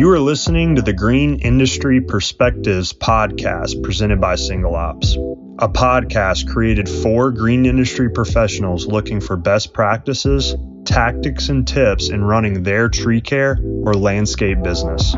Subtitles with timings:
[0.00, 5.16] You are listening to the Green Industry Perspectives podcast presented by SingleOps,
[5.58, 12.24] a podcast created for green industry professionals looking for best practices, tactics, and tips in
[12.24, 15.14] running their tree care or landscape business.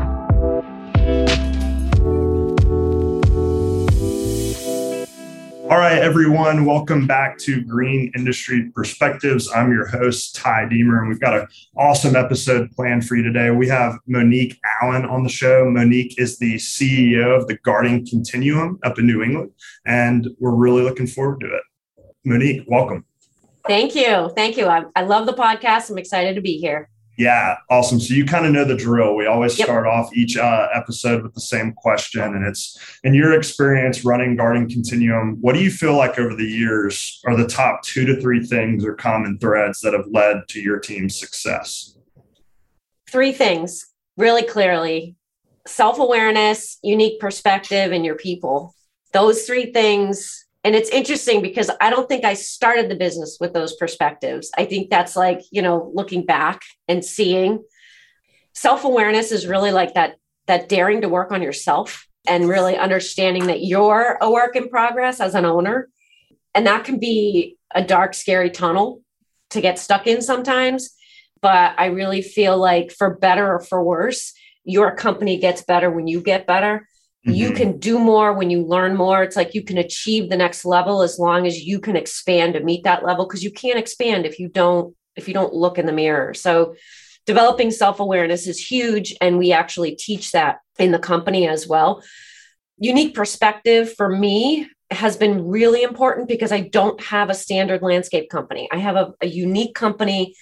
[5.63, 9.49] All right, everyone, welcome back to Green Industry Perspectives.
[9.49, 13.49] I'm your host, Ty Deemer, and we've got an awesome episode planned for you today.
[13.49, 15.69] We have Monique Allen on the show.
[15.69, 19.51] Monique is the CEO of the Garden Continuum up in New England,
[19.85, 21.63] and we're really looking forward to it.
[22.25, 23.05] Monique, welcome.
[23.65, 24.31] Thank you.
[24.35, 24.65] Thank you.
[24.65, 25.89] I, I love the podcast.
[25.89, 26.89] I'm excited to be here.
[27.17, 27.99] Yeah, awesome.
[27.99, 29.15] So you kind of know the drill.
[29.15, 29.67] We always yep.
[29.67, 34.35] start off each uh, episode with the same question, and it's in your experience running
[34.35, 35.37] Garden Continuum.
[35.41, 38.83] What do you feel like over the years are the top two to three things
[38.83, 41.95] or common threads that have led to your team's success?
[43.07, 43.85] Three things,
[44.17, 45.15] really clearly:
[45.67, 48.73] self awareness, unique perspective, and your people.
[49.11, 53.53] Those three things and it's interesting because i don't think i started the business with
[53.53, 54.51] those perspectives.
[54.57, 57.63] I think that's like you know looking back and seeing.
[58.55, 60.15] Self-awareness is really like that
[60.47, 65.19] that daring to work on yourself and really understanding that you're a work in progress
[65.19, 65.89] as an owner.
[66.55, 69.01] And that can be a dark scary tunnel
[69.49, 70.91] to get stuck in sometimes.
[71.41, 76.07] But i really feel like for better or for worse your company gets better when
[76.07, 76.87] you get better
[77.25, 77.35] Mm-hmm.
[77.35, 79.23] You can do more when you learn more.
[79.23, 82.59] It's like you can achieve the next level as long as you can expand to
[82.59, 85.85] meet that level because you can't expand if you don't if you don't look in
[85.85, 86.33] the mirror.
[86.33, 86.75] So
[87.25, 92.03] developing self-awareness is huge and we actually teach that in the company as well.
[92.77, 98.29] Unique perspective for me has been really important because I don't have a standard landscape
[98.29, 98.67] company.
[98.71, 100.35] I have a, a unique company.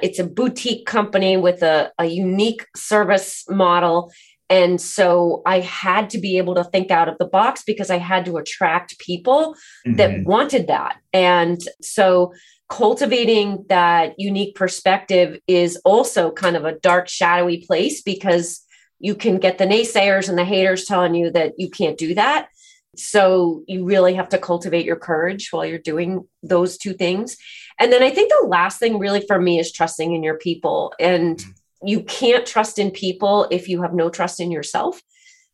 [0.00, 4.12] It's a boutique company with a, a unique service model
[4.50, 7.98] and so I had to be able to think out of the box because I
[7.98, 9.54] had to attract people
[9.86, 9.94] mm-hmm.
[9.94, 10.96] that wanted that.
[11.12, 12.34] And so
[12.68, 18.60] cultivating that unique perspective is also kind of a dark, shadowy place because
[18.98, 22.48] you can get the naysayers and the haters telling you that you can't do that.
[22.96, 27.36] So you really have to cultivate your courage while you're doing those two things.
[27.78, 30.92] And then I think the last thing really for me is trusting in your people.
[30.98, 31.50] And mm-hmm
[31.82, 35.00] you can't trust in people if you have no trust in yourself.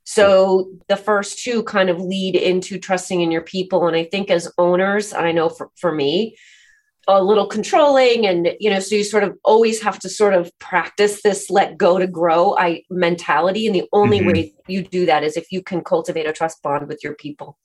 [0.05, 3.89] So the first two kind of lead into trusting in your people.
[3.89, 6.37] And I think as owners, I know for, for me,
[7.09, 10.51] a little controlling and you know so you sort of always have to sort of
[10.59, 14.33] practice this let go to grow i mentality and the only mm-hmm.
[14.33, 17.57] way you do that is if you can cultivate a trust bond with your people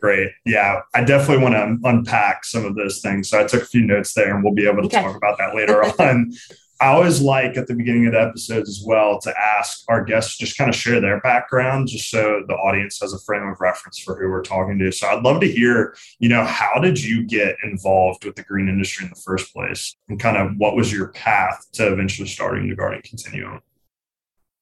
[0.00, 3.66] great yeah i definitely want to unpack some of those things so i took a
[3.66, 5.02] few notes there and we'll be able to okay.
[5.02, 6.32] talk about that later on
[6.80, 10.36] I always like at the beginning of the episodes as well to ask our guests
[10.36, 13.98] just kind of share their background, just so the audience has a frame of reference
[13.98, 14.92] for who we're talking to.
[14.92, 18.68] So I'd love to hear, you know, how did you get involved with the green
[18.68, 22.68] industry in the first place, and kind of what was your path to eventually starting
[22.68, 23.60] the Garden Continuum?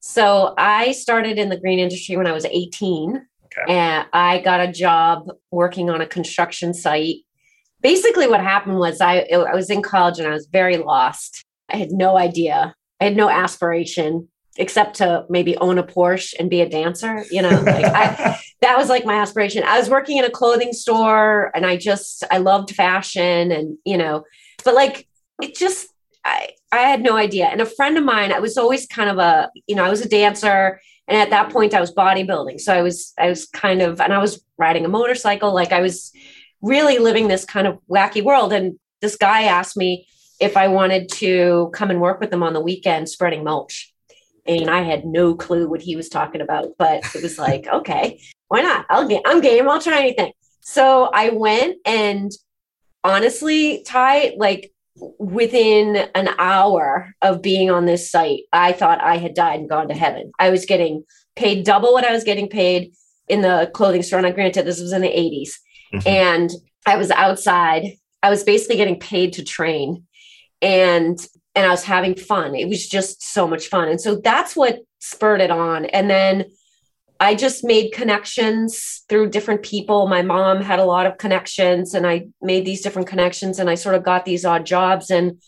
[0.00, 3.72] So I started in the green industry when I was 18, okay.
[3.72, 7.16] and I got a job working on a construction site.
[7.82, 11.76] Basically, what happened was I I was in college and I was very lost I
[11.76, 12.74] had no idea.
[13.00, 14.28] I had no aspiration
[14.58, 17.24] except to maybe own a Porsche and be a dancer.
[17.30, 19.62] You know, like I, that was like my aspiration.
[19.64, 23.98] I was working in a clothing store and I just, I loved fashion and, you
[23.98, 24.24] know,
[24.64, 25.06] but like
[25.42, 25.88] it just,
[26.24, 27.46] I, I had no idea.
[27.46, 30.00] And a friend of mine, I was always kind of a, you know, I was
[30.00, 30.80] a dancer.
[31.08, 32.60] And at that point I was bodybuilding.
[32.60, 35.54] So I was, I was kind of, and I was riding a motorcycle.
[35.54, 36.12] Like I was
[36.62, 38.52] really living this kind of wacky world.
[38.52, 40.08] And this guy asked me,
[40.40, 43.92] if I wanted to come and work with them on the weekend spreading mulch.
[44.46, 48.20] And I had no clue what he was talking about, but it was like, okay,
[48.48, 48.86] why not?
[48.90, 49.68] I'll get, I'm game.
[49.68, 50.32] I'll try anything.
[50.60, 52.30] So I went and
[53.02, 54.72] honestly, Ty, like
[55.18, 59.88] within an hour of being on this site, I thought I had died and gone
[59.88, 60.32] to heaven.
[60.38, 62.92] I was getting paid double what I was getting paid
[63.28, 64.18] in the clothing store.
[64.18, 65.50] And I granted, this was in the 80s.
[65.94, 66.08] Mm-hmm.
[66.08, 66.50] And
[66.86, 67.92] I was outside.
[68.22, 70.04] I was basically getting paid to train
[70.62, 71.18] and
[71.54, 72.54] and I was having fun.
[72.54, 73.88] It was just so much fun.
[73.88, 75.86] And so that's what spurred it on.
[75.86, 76.44] And then
[77.18, 80.06] I just made connections through different people.
[80.06, 83.74] My mom had a lot of connections and I made these different connections and I
[83.74, 85.40] sort of got these odd jobs and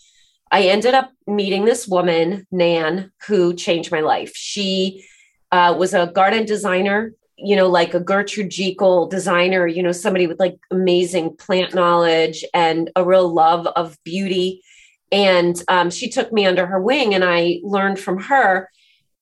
[0.51, 4.31] I ended up meeting this woman, Nan, who changed my life.
[4.35, 5.05] She
[5.51, 10.25] uh, was a garden designer, you know, like a Gertrude Jekyll designer, you know, somebody
[10.25, 14.63] with like amazing plant knowledge and a real love of beauty
[15.11, 18.69] and um, she took me under her wing and i learned from her.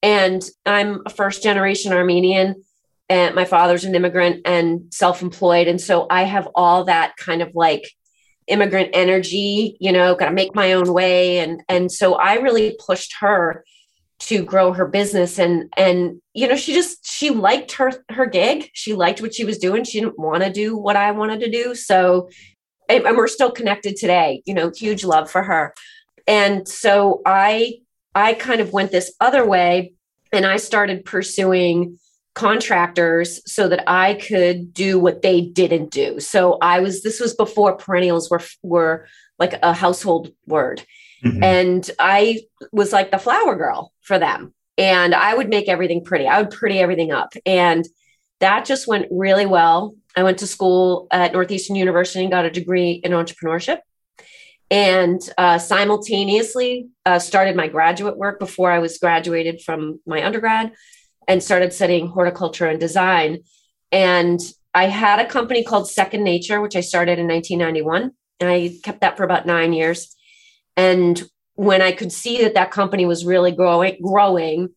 [0.04, 2.64] And I'm a first generation Armenian
[3.10, 5.68] and my father's an immigrant and self-employed.
[5.68, 7.90] And so i have all that kind of like
[8.48, 11.40] immigrant energy you know gotta make my own way.
[11.40, 13.64] And and so i really pushed her
[14.20, 15.40] to grow her business.
[15.40, 18.70] And and you know she just she liked her her gig.
[18.74, 19.84] She liked what she was doing.
[19.84, 21.76] She didn't want to do what i wanted to do.
[21.76, 22.30] So
[22.90, 25.74] and we're still connected today you know huge love for her
[26.28, 27.74] and so i
[28.16, 29.94] i kind of went this other way
[30.32, 31.98] and i started pursuing
[32.38, 36.20] contractors so that I could do what they didn't do.
[36.20, 39.08] So I was this was before perennials were were
[39.40, 40.84] like a household word.
[41.26, 41.44] Mm-hmm.
[41.44, 42.42] And I
[42.72, 44.54] was like the flower girl for them.
[44.78, 46.28] And I would make everything pretty.
[46.28, 47.34] I would pretty everything up.
[47.44, 47.84] And
[48.40, 49.96] that just went really well.
[50.18, 53.80] I went to school at Northeastern University and got a degree in entrepreneurship.
[54.72, 60.74] And uh, simultaneously uh, started my graduate work before I was graduated from my undergrad
[61.28, 63.44] and started studying horticulture and design.
[63.92, 64.40] And
[64.74, 68.12] I had a company called Second Nature, which I started in 1991.
[68.40, 70.16] And I kept that for about nine years.
[70.76, 71.24] And
[71.54, 74.70] when I could see that that company was really growing, growing,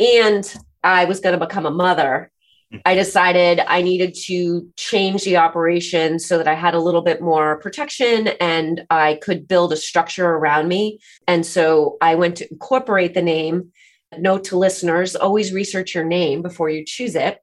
[0.00, 2.30] and I was going to become a mother,
[2.86, 7.20] I decided I needed to change the operation so that I had a little bit
[7.20, 11.00] more protection and I could build a structure around me.
[11.26, 13.72] And so I went to incorporate the name
[14.18, 17.38] Note to listeners always research your name before you choose it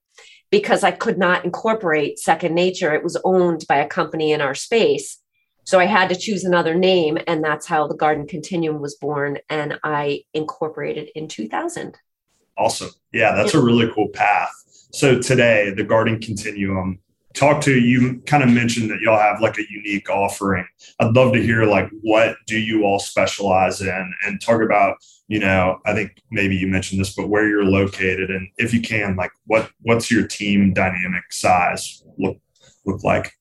[0.52, 2.94] because I could not incorporate Second Nature.
[2.94, 5.18] It was owned by a company in our space.
[5.64, 9.38] So I had to choose another name, and that's how the Garden Continuum was born.
[9.50, 11.98] And I incorporated in 2000.
[12.58, 12.90] Awesome.
[13.14, 14.52] Yeah, that's a really cool path.
[14.92, 17.00] So today, the Garden Continuum
[17.34, 20.66] talk to you kind of mentioned that y'all have like a unique offering.
[21.00, 24.14] I'd love to hear like what do you all specialize in?
[24.26, 24.98] And talk about
[25.28, 28.82] you know i think maybe you mentioned this but where you're located and if you
[28.82, 32.38] can like what what's your team dynamic size look
[32.86, 33.34] look like?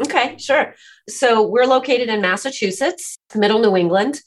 [0.00, 0.74] Okay sure.
[1.08, 4.20] So we're located in massachusetts middle new england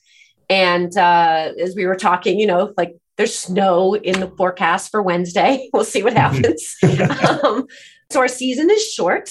[0.50, 5.02] and uh, as we were talking you know like there's snow in the forecast for
[5.02, 6.76] wednesday we'll see what happens
[7.44, 7.68] um,
[8.10, 9.30] so our season is short.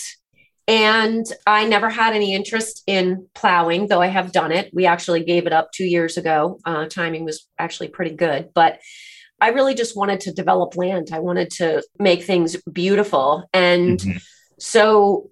[0.69, 4.71] And I never had any interest in plowing, though I have done it.
[4.75, 6.59] We actually gave it up two years ago.
[6.65, 8.81] Uh, timing was actually pretty good, but
[9.41, 11.11] I really just wanted to develop land.
[11.12, 13.49] I wanted to make things beautiful.
[13.53, 14.19] And mm-hmm.
[14.59, 15.31] so,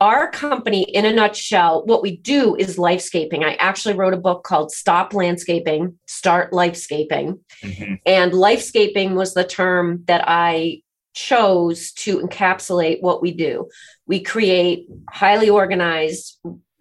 [0.00, 3.44] our company, in a nutshell, what we do is lifescaping.
[3.44, 7.40] I actually wrote a book called Stop Landscaping, Start Lifescaping.
[7.62, 7.94] Mm-hmm.
[8.06, 10.82] And lifescaping was the term that I
[11.14, 13.68] chose to encapsulate what we do.
[14.06, 16.38] We create highly organized,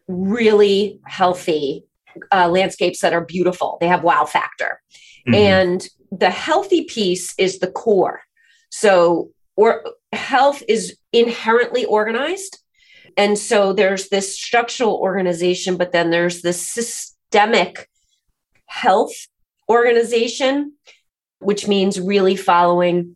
[0.07, 1.85] really healthy
[2.31, 3.77] uh, landscapes that are beautiful.
[3.81, 4.79] They have wow factor.
[5.27, 5.33] Mm-hmm.
[5.33, 8.21] And the healthy piece is the core.
[8.69, 12.59] So, or health is inherently organized.
[13.17, 17.89] And so there's this structural organization, but then there's this systemic
[18.67, 19.13] health
[19.67, 20.73] organization,
[21.39, 23.15] which means really following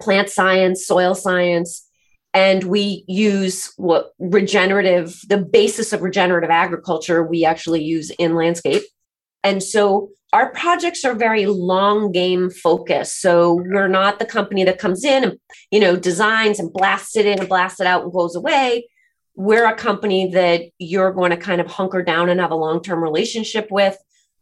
[0.00, 1.88] plant science, soil science,
[2.34, 8.82] and we use what regenerative, the basis of regenerative agriculture, we actually use in landscape.
[9.42, 13.22] And so our projects are very long game focused.
[13.22, 15.38] So we're not the company that comes in and,
[15.70, 18.86] you know, designs and blasts it in and blasts it out and goes away.
[19.38, 22.82] We're a company that you're going to kind of hunker down and have a long
[22.82, 23.96] term relationship with,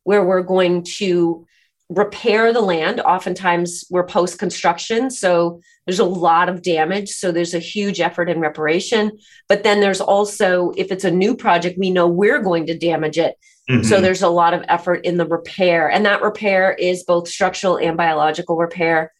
[0.04, 1.46] where we're going to
[1.90, 3.00] repair the land.
[3.00, 5.10] Oftentimes we're post construction.
[5.10, 7.10] So there's a lot of damage.
[7.10, 9.18] So there's a huge effort in reparation.
[9.50, 13.18] But then there's also, if it's a new project, we know we're going to damage
[13.18, 13.36] it.
[13.68, 13.82] Mm-hmm.
[13.82, 15.90] So there's a lot of effort in the repair.
[15.90, 19.12] And that repair is both structural and biological repair.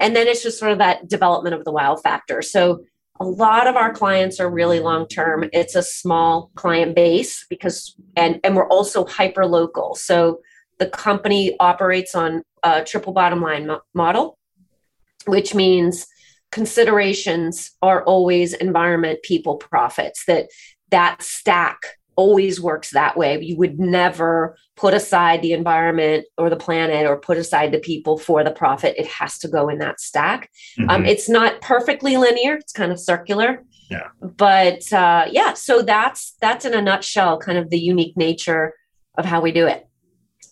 [0.00, 2.40] And then it's just sort of that development of the wow factor.
[2.40, 2.84] So
[3.18, 5.48] a lot of our clients are really long term.
[5.52, 9.94] It's a small client base because, and, and we're also hyper local.
[9.94, 10.40] So
[10.78, 14.38] the company operates on a triple bottom line mo- model,
[15.26, 16.06] which means
[16.50, 20.24] considerations are always environment, people, profits.
[20.26, 20.48] That
[20.90, 23.40] that stack always works that way.
[23.40, 28.18] You would never put aside the environment or the planet or put aside the people
[28.18, 28.94] for the profit.
[28.98, 30.50] It has to go in that stack.
[30.78, 30.90] Mm-hmm.
[30.90, 32.56] Um, it's not perfectly linear.
[32.56, 33.64] It's kind of circular.
[33.90, 34.08] Yeah.
[34.20, 38.74] But uh, yeah, so that's that's in a nutshell, kind of the unique nature
[39.16, 39.88] of how we do it.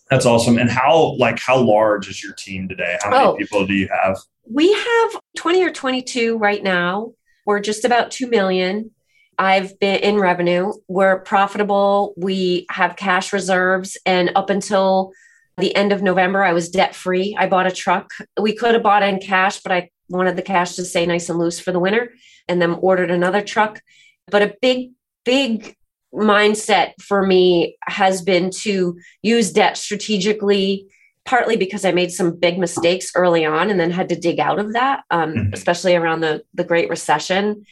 [0.09, 0.57] That's awesome.
[0.57, 2.97] And how like how large is your team today?
[3.03, 4.17] How many oh, people do you have?
[4.51, 7.13] We have 20 or 22 right now.
[7.45, 8.89] We're just about 2 million.
[9.39, 10.73] I've been in revenue.
[10.89, 12.13] We're profitable.
[12.17, 15.13] We have cash reserves and up until
[15.57, 17.35] the end of November, I was debt free.
[17.37, 18.11] I bought a truck.
[18.39, 21.39] We could have bought in cash, but I wanted the cash to stay nice and
[21.39, 22.13] loose for the winter
[22.47, 23.81] and then ordered another truck.
[24.27, 24.91] But a big,
[25.25, 25.75] big
[26.13, 30.87] mindset for me has been to use debt strategically
[31.23, 34.57] partly because i made some big mistakes early on and then had to dig out
[34.57, 35.53] of that um, mm-hmm.
[35.53, 37.63] especially around the, the great recession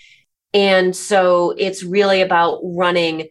[0.53, 3.27] and so it's really about running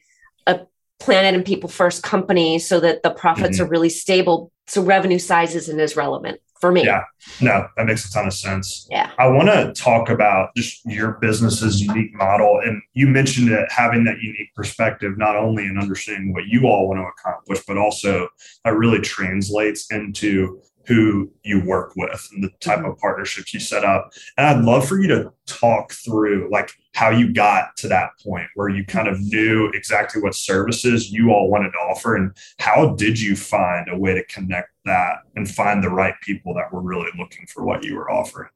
[0.46, 0.60] a
[1.00, 3.66] planet and people first company so that the profits mm-hmm.
[3.66, 6.84] are really stable so revenue size isn't as relevant for me.
[6.84, 7.04] Yeah,
[7.40, 8.86] no, that makes a ton of sense.
[8.90, 9.10] Yeah.
[9.18, 12.60] I want to talk about just your business's unique model.
[12.64, 16.88] And you mentioned it having that unique perspective, not only in understanding what you all
[16.88, 18.28] want to accomplish, but also
[18.64, 22.90] that really translates into who you work with and the type mm-hmm.
[22.90, 24.12] of partnerships you set up.
[24.36, 28.46] And I'd love for you to talk through like how you got to that point
[28.54, 32.94] where you kind of knew exactly what services you all wanted to offer and how
[32.94, 36.80] did you find a way to connect that and find the right people that were
[36.80, 38.48] really looking for what you were offering?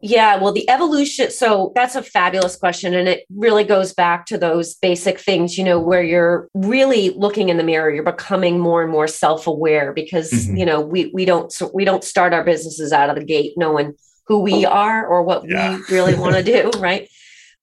[0.00, 1.30] Yeah, well, the evolution.
[1.30, 2.94] So that's a fabulous question.
[2.94, 7.48] And it really goes back to those basic things, you know, where you're really looking
[7.48, 10.56] in the mirror, you're becoming more and more self-aware because, mm-hmm.
[10.56, 13.94] you know, we we don't we don't start our businesses out of the gate knowing
[14.26, 15.76] who we are or what yeah.
[15.76, 17.08] we really want to do, right?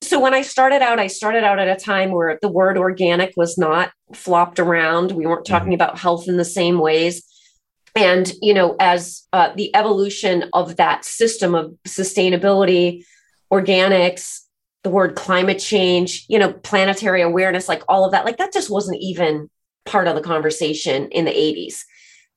[0.02, 3.32] So when I started out, I started out at a time where the word organic
[3.36, 5.12] was not flopped around.
[5.12, 5.74] We weren't talking mm-hmm.
[5.74, 7.22] about health in the same ways
[7.94, 13.04] and you know as uh, the evolution of that system of sustainability
[13.52, 14.40] organics
[14.82, 18.70] the word climate change you know planetary awareness like all of that like that just
[18.70, 19.48] wasn't even
[19.84, 21.82] part of the conversation in the 80s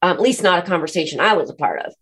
[0.01, 1.93] um, at least not a conversation i was a part of.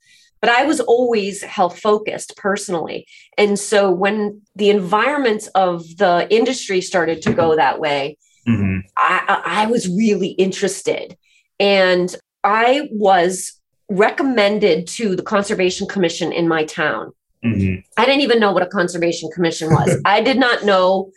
[0.41, 3.07] But i was always health focused personally.
[3.37, 8.79] And so when the environment of the industry started to go that way mm-hmm.
[8.97, 11.17] I, I was really interested.
[11.59, 13.59] And I was
[13.89, 17.11] recommended to the Conservation Commission in my town.
[17.43, 17.81] Mm-hmm.
[17.97, 19.99] I didn't even know what a Conservation Commission was.
[20.05, 21.11] I did not know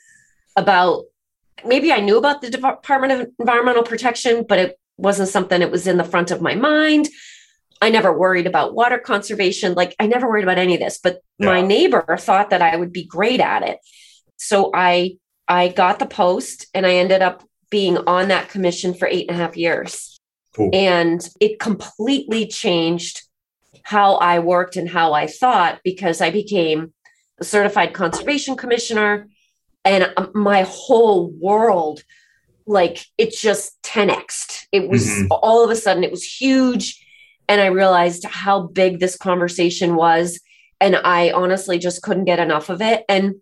[0.57, 1.05] about,
[1.65, 5.87] maybe I knew about the Department of Environmental Protection, but it wasn't something that was
[5.87, 7.09] in the front of my mind.
[7.81, 9.75] I never worried about water conservation.
[9.75, 11.47] Like I never worried about any of this, but yeah.
[11.47, 13.79] my neighbor thought that I would be great at it.
[14.37, 19.07] So I I got the post and I ended up being on that commission for
[19.07, 20.18] eight and a half years.
[20.59, 20.71] Cool.
[20.73, 23.23] And it completely changed
[23.85, 26.93] how I worked and how I thought because I became
[27.41, 29.29] a certified conservation commissioner
[29.85, 32.03] and um, my whole world
[32.67, 35.27] like it just 10x it was mm-hmm.
[35.31, 37.03] all of a sudden it was huge
[37.49, 40.41] and i realized how big this conversation was
[40.81, 43.37] and i honestly just couldn't get enough of it and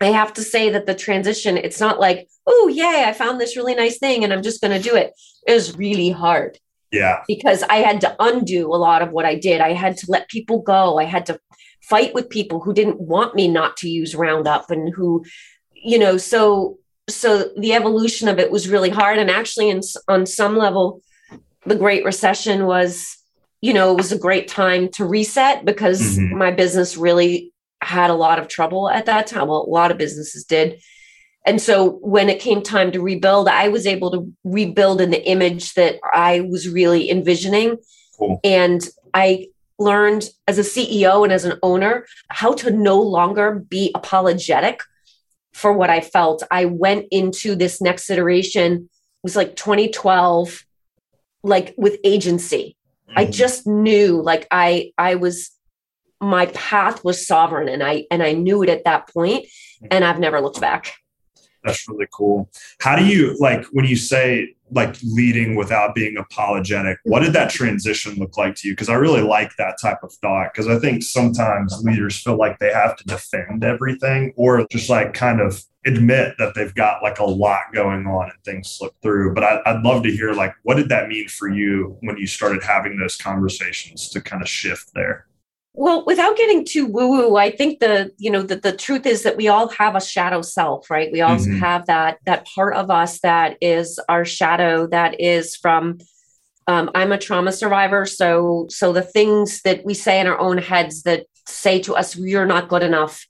[0.00, 3.56] i have to say that the transition it's not like oh, yay, I found this
[3.56, 5.12] really nice thing and I'm just going to do it.
[5.46, 6.58] It was really hard.
[6.90, 7.22] Yeah.
[7.28, 9.60] Because I had to undo a lot of what I did.
[9.60, 10.98] I had to let people go.
[10.98, 11.38] I had to
[11.82, 15.24] fight with people who didn't want me not to use Roundup and who,
[15.74, 16.78] you know, so
[17.10, 21.00] so the evolution of it was really hard and actually in, on some level
[21.64, 23.16] the great recession was
[23.62, 26.36] you know it was a great time to reset because mm-hmm.
[26.36, 29.98] my business really had a lot of trouble at that time well a lot of
[29.98, 30.80] businesses did
[31.48, 35.26] and so when it came time to rebuild, I was able to rebuild in the
[35.26, 37.78] image that I was really envisioning.
[38.18, 38.38] Cool.
[38.44, 39.46] And I
[39.78, 44.82] learned as a CEO and as an owner how to no longer be apologetic
[45.54, 46.42] for what I felt.
[46.50, 48.88] I went into this next iteration, it
[49.22, 50.64] was like 2012,
[51.42, 52.76] like with agency.
[53.08, 53.18] Mm-hmm.
[53.20, 55.50] I just knew like I I was
[56.20, 59.86] my path was sovereign and I and I knew it at that point mm-hmm.
[59.90, 60.94] and I've never looked back.
[61.64, 62.50] That's really cool.
[62.80, 66.98] How do you like when you say like leading without being apologetic?
[67.04, 68.74] What did that transition look like to you?
[68.74, 70.52] Because I really like that type of thought.
[70.52, 75.14] Because I think sometimes leaders feel like they have to defend everything or just like
[75.14, 79.34] kind of admit that they've got like a lot going on and things slip through.
[79.34, 82.26] But I, would love to hear like what did that mean for you when you
[82.26, 85.27] started having those conversations to kind of shift there?
[85.80, 89.22] Well, without getting too woo woo, I think the you know the, the truth is
[89.22, 91.12] that we all have a shadow self, right?
[91.12, 91.60] We all mm-hmm.
[91.60, 95.98] have that that part of us that is our shadow that is from.
[96.66, 100.58] Um, I'm a trauma survivor, so so the things that we say in our own
[100.58, 103.24] heads that say to us you're not good enough,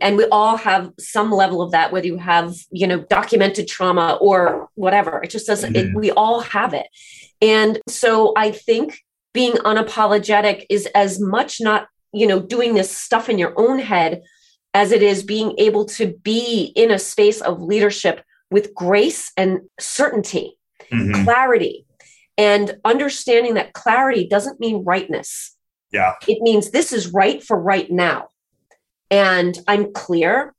[0.00, 4.18] and we all have some level of that, whether you have you know documented trauma
[4.20, 5.22] or whatever.
[5.22, 5.74] It just doesn't.
[5.74, 5.90] Mm-hmm.
[5.90, 6.88] It, we all have it,
[7.40, 8.98] and so I think
[9.32, 14.22] being unapologetic is as much not you know doing this stuff in your own head
[14.74, 19.60] as it is being able to be in a space of leadership with grace and
[19.78, 20.58] certainty
[20.90, 21.24] mm-hmm.
[21.24, 21.86] clarity
[22.38, 25.56] and understanding that clarity doesn't mean rightness.
[25.92, 26.14] Yeah.
[26.26, 28.28] It means this is right for right now.
[29.10, 30.54] And I'm clear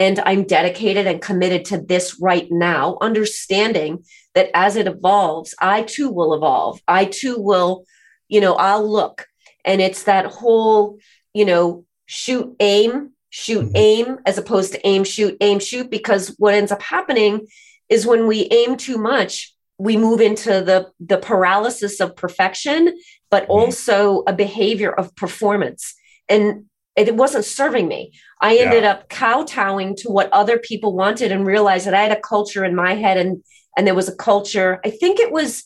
[0.00, 5.82] and I'm dedicated and committed to this right now, understanding that as it evolves, I
[5.82, 6.80] too will evolve.
[6.88, 7.84] I too will,
[8.28, 9.26] you know, I'll look.
[9.64, 10.98] And it's that whole,
[11.32, 13.76] you know, shoot, aim, shoot, mm-hmm.
[13.76, 17.46] aim, as opposed to aim, shoot, aim, shoot, because what ends up happening
[17.88, 22.96] is when we aim too much, we move into the the paralysis of perfection
[23.30, 23.52] but mm-hmm.
[23.52, 25.94] also a behavior of performance
[26.28, 26.64] and
[26.96, 28.92] it wasn't serving me i ended yeah.
[28.92, 32.74] up kowtowing to what other people wanted and realized that i had a culture in
[32.74, 33.42] my head and
[33.76, 35.64] and there was a culture i think it was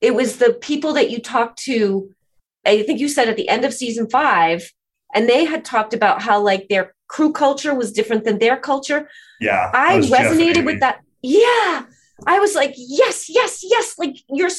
[0.00, 2.13] it was the people that you talked to
[2.66, 4.72] i think you said at the end of season five
[5.14, 9.08] and they had talked about how like their crew culture was different than their culture
[9.40, 11.84] yeah i resonated with that yeah
[12.26, 13.98] I was like, yes, yes, yes.
[13.98, 14.50] Like you're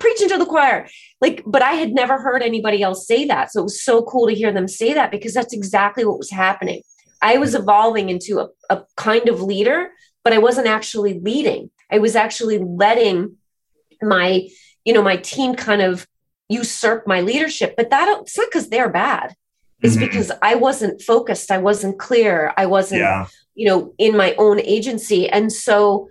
[0.00, 0.88] preaching to the choir.
[1.20, 3.52] Like, but I had never heard anybody else say that.
[3.52, 6.30] So it was so cool to hear them say that because that's exactly what was
[6.30, 6.82] happening.
[7.20, 9.90] I was evolving into a, a kind of leader,
[10.24, 11.70] but I wasn't actually leading.
[11.90, 13.36] I was actually letting
[14.00, 14.48] my,
[14.84, 16.06] you know, my team kind of
[16.52, 17.74] usurp my leadership.
[17.76, 19.34] But that it's not because they're bad.
[19.82, 20.04] It's mm-hmm.
[20.04, 21.50] because I wasn't focused.
[21.50, 22.54] I wasn't clear.
[22.56, 23.26] I wasn't, yeah.
[23.54, 25.28] you know, in my own agency.
[25.28, 26.08] And so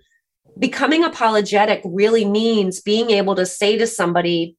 [0.60, 4.57] becoming apologetic really means being able to say to somebody,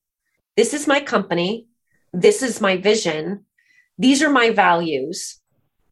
[0.57, 1.67] This is my company,
[2.13, 3.45] this is my vision,
[3.99, 5.39] these are my values.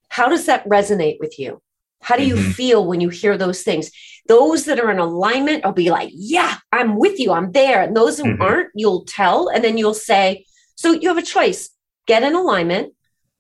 [0.08, 1.62] How does that resonate with you?
[2.02, 2.50] How do you mm-hmm.
[2.52, 3.90] feel when you hear those things?
[4.28, 7.82] Those that are in alignment will be like, Yeah, I'm with you, I'm there.
[7.82, 8.42] And those who mm-hmm.
[8.42, 10.46] aren't, you'll tell, and then you'll say,
[10.76, 11.70] So you have a choice
[12.06, 12.92] get in alignment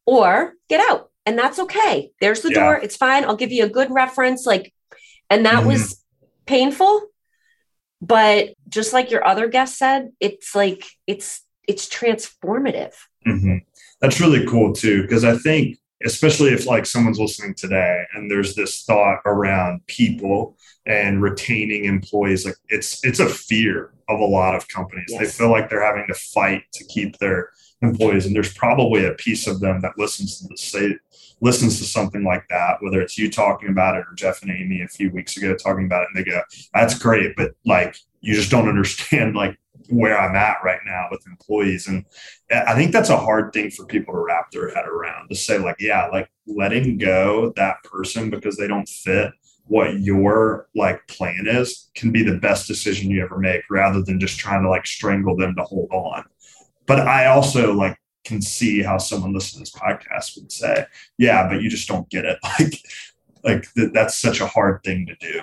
[0.06, 1.10] or get out.
[1.26, 2.12] And that's okay.
[2.20, 2.60] There's the yeah.
[2.60, 2.76] door.
[2.76, 3.24] It's fine.
[3.24, 4.46] I'll give you a good reference.
[4.46, 4.72] Like,
[5.28, 5.68] and that mm-hmm.
[5.68, 6.04] was
[6.46, 7.10] painful
[8.00, 12.94] but just like your other guest said it's like it's it's transformative
[13.26, 13.58] mm-hmm.
[14.00, 18.54] that's really cool too because i think especially if like someone's listening today and there's
[18.54, 24.54] this thought around people and retaining employees like it's it's a fear of a lot
[24.54, 25.20] of companies yes.
[25.20, 27.50] they feel like they're having to fight to keep their
[27.82, 30.96] employees and there's probably a piece of them that listens to the state
[31.40, 34.82] listens to something like that, whether it's you talking about it or Jeff and Amy
[34.82, 36.42] a few weeks ago talking about it, and they go,
[36.74, 39.58] "That's great," but like you just don't understand like
[39.90, 42.04] where I'm at right now with employees, and
[42.50, 45.58] I think that's a hard thing for people to wrap their head around to say
[45.58, 49.32] like, yeah, like letting go that person because they don't fit
[49.66, 54.18] what your like plan is can be the best decision you ever make rather than
[54.18, 56.24] just trying to like strangle them to hold on
[56.86, 60.86] but i also like can see how someone listening to this podcast would say,
[61.18, 62.38] yeah, but you just don't get it.
[62.58, 62.74] Like,
[63.42, 65.40] like th- that's such a hard thing to do.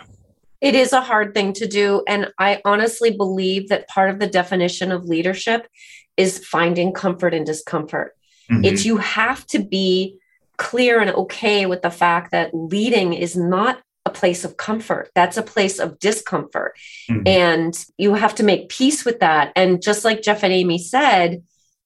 [0.62, 2.04] It is a hard thing to do.
[2.08, 5.67] And I honestly believe that part of the definition of leadership
[6.15, 8.15] is finding comfort in discomfort.
[8.50, 8.65] Mm-hmm.
[8.65, 10.17] It's you have to be
[10.58, 15.12] clear and okay with the fact that leading is not a place of comfort.
[15.13, 16.74] That's a place of discomfort.
[17.10, 17.28] Mm-hmm.
[17.28, 19.52] And you have to make peace with that.
[19.56, 21.43] And just like Jeff and Amy said,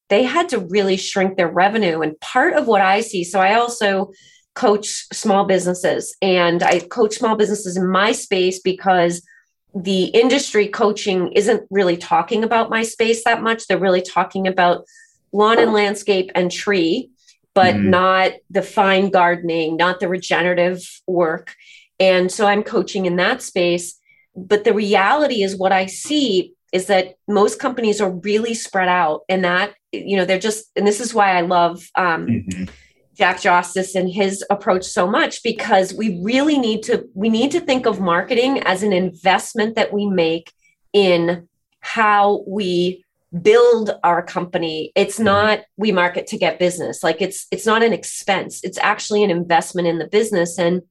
[0.10, 2.02] they had to really shrink their revenue.
[2.02, 4.12] And part of what I see, so I also
[4.54, 9.26] coach small businesses and I coach small businesses in my space because
[9.74, 13.68] the industry coaching isn't really talking about my space that much.
[13.68, 14.86] They're really talking about
[15.32, 17.10] lawn and landscape and tree,
[17.54, 17.84] but mm.
[17.86, 21.56] not the fine gardening, not the regenerative work.
[22.00, 23.98] And so I'm coaching in that space.
[24.36, 29.22] But the reality is what I see is that most companies are really spread out
[29.30, 32.64] and that you know they're just and this is why i love um, mm-hmm.
[33.14, 37.60] Jack Jostes and his approach so much because we really need to we need to
[37.60, 40.52] think of marketing as an investment that we make
[40.94, 41.48] in
[41.80, 43.04] how we
[43.42, 45.26] build our company it's mm-hmm.
[45.26, 49.32] not we market to get business like it's it's not an expense it's actually an
[49.32, 50.82] investment in the business and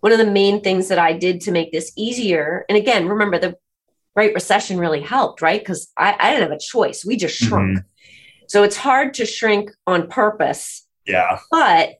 [0.00, 3.38] one of the main things that i did to make this easier and again remember
[3.38, 3.54] the
[4.14, 5.60] Great Recession really helped, right?
[5.60, 7.04] Because I, I, didn't have a choice.
[7.04, 7.78] We just shrunk.
[7.78, 7.86] Mm-hmm.
[8.48, 10.86] So it's hard to shrink on purpose.
[11.06, 11.38] Yeah.
[11.50, 11.94] But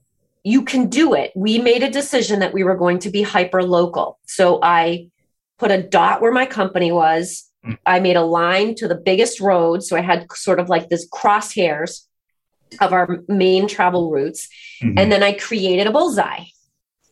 [0.45, 1.33] you can do it.
[1.37, 4.19] We made a decision that we were going to be hyper local.
[4.27, 5.09] So I
[5.59, 7.49] put a dot where my company was.
[7.65, 7.75] Mm-hmm.
[7.87, 9.83] I made a line to the biggest road.
[9.85, 12.07] So I had sort of like this crosshairs
[12.81, 14.49] of our main travel routes.
[14.83, 14.99] Mm-hmm.
[14.99, 16.45] And then I created a bullseye.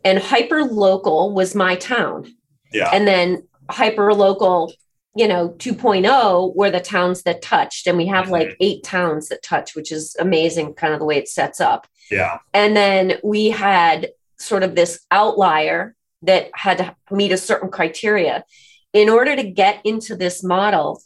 [0.04, 2.34] And hyper local was my town.
[2.72, 2.90] Yeah.
[2.92, 4.72] And then hyper local
[5.16, 8.34] you know 2.0 were the towns that touched and we have mm-hmm.
[8.34, 11.86] like eight towns that touch which is amazing kind of the way it sets up
[12.10, 17.70] yeah and then we had sort of this outlier that had to meet a certain
[17.70, 18.44] criteria
[18.92, 21.02] in order to get into this model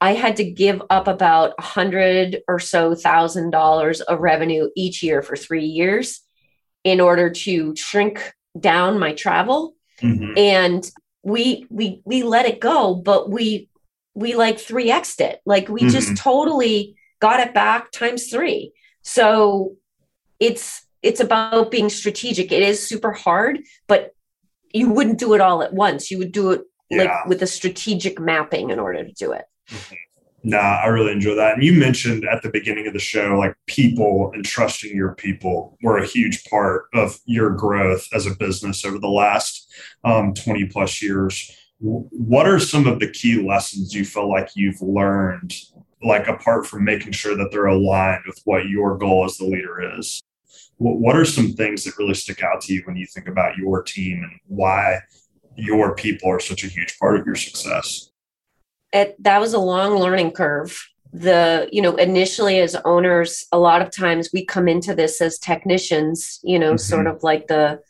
[0.00, 5.02] I had to give up about a hundred or so thousand dollars of revenue each
[5.02, 6.20] year for three years
[6.84, 9.74] in order to shrink down my travel.
[10.00, 10.38] Mm-hmm.
[10.38, 10.90] And
[11.28, 13.68] we we we let it go, but we
[14.14, 15.40] we like 3x'd it.
[15.46, 15.90] Like we mm-hmm.
[15.90, 18.72] just totally got it back times three.
[19.02, 19.76] So
[20.40, 22.50] it's it's about being strategic.
[22.50, 24.14] It is super hard, but
[24.72, 26.10] you wouldn't do it all at once.
[26.10, 27.04] You would do it yeah.
[27.04, 29.44] like with a strategic mapping in order to do it.
[29.70, 29.94] Mm-hmm.
[30.44, 31.54] Nah, I really enjoy that.
[31.54, 35.76] And you mentioned at the beginning of the show, like people and trusting your people
[35.82, 39.72] were a huge part of your growth as a business over the last
[40.04, 41.50] um, 20 plus years.
[41.80, 45.54] What are some of the key lessons you feel like you've learned,
[46.02, 49.98] like apart from making sure that they're aligned with what your goal as the leader
[49.98, 50.22] is?
[50.76, 53.82] What are some things that really stick out to you when you think about your
[53.82, 55.00] team and why
[55.56, 58.07] your people are such a huge part of your success?
[58.92, 60.78] It, that was a long learning curve
[61.12, 65.38] the you know initially as owners a lot of times we come into this as
[65.38, 66.76] technicians you know mm-hmm.
[66.76, 67.80] sort of like the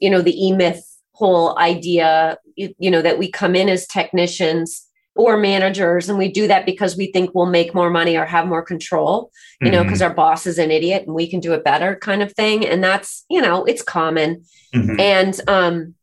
[0.00, 4.88] you know the e-myth whole idea you, you, know that we come in as technicians
[5.14, 8.46] or managers and we do that because we think we'll make more money or have
[8.46, 9.76] more control you mm-hmm.
[9.76, 12.32] know because our boss is an idiot and we can do it better kind of
[12.32, 14.42] thing and that's you know it's common
[14.74, 14.98] mm-hmm.
[14.98, 15.94] and um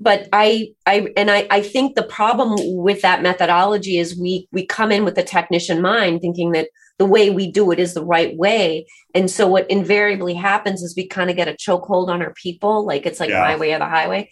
[0.00, 4.64] but I, I, and I, I think the problem with that methodology is we, we
[4.64, 8.04] come in with a technician mind thinking that the way we do it is the
[8.04, 8.86] right way.
[9.14, 12.86] And so what invariably happens is we kind of get a chokehold on our people.
[12.86, 13.40] Like it's like yeah.
[13.40, 14.30] my way or the highway.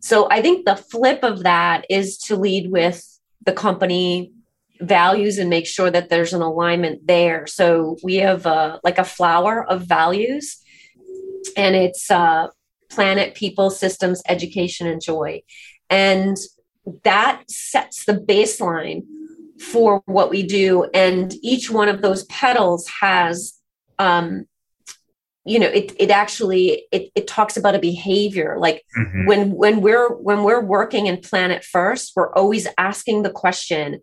[0.00, 3.04] So I think the flip of that is to lead with
[3.44, 4.32] the company
[4.80, 7.46] values and make sure that there's an alignment there.
[7.46, 10.58] So we have uh, like a flower of values
[11.56, 12.48] and it's uh,
[12.88, 15.42] planet, people, systems, education, and joy.
[15.90, 16.36] And
[17.04, 19.02] that sets the baseline
[19.60, 20.84] for what we do.
[20.94, 23.54] And each one of those petals has,
[23.98, 24.46] um,
[25.44, 28.56] you know, it it actually it it talks about a behavior.
[28.58, 29.26] Like mm-hmm.
[29.26, 34.00] when when we're when we're working in planet first, we're always asking the question,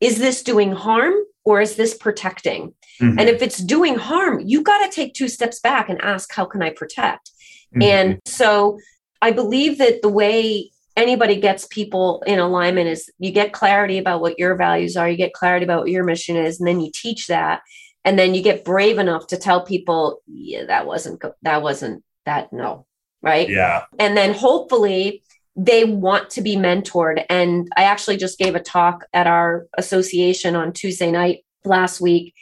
[0.00, 1.14] is this doing harm
[1.46, 2.74] or is this protecting?
[3.00, 3.18] Mm-hmm.
[3.18, 6.44] And if it's doing harm, you got to take two steps back and ask, how
[6.44, 7.30] can I protect?
[7.74, 7.82] Mm-hmm.
[7.82, 8.78] And so
[9.22, 14.20] I believe that the way anybody gets people in alignment is you get clarity about
[14.20, 16.90] what your values are, you get clarity about what your mission is, and then you
[16.92, 17.62] teach that.
[18.04, 22.52] And then you get brave enough to tell people, yeah, that wasn't, that wasn't that,
[22.52, 22.86] no.
[23.22, 23.48] Right.
[23.48, 23.84] Yeah.
[23.98, 25.22] And then hopefully
[25.56, 27.24] they want to be mentored.
[27.30, 32.34] And I actually just gave a talk at our association on Tuesday night last week.